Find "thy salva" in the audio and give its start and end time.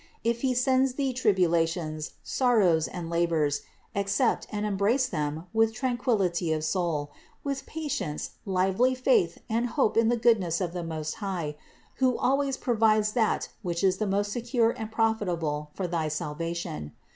15.85-16.55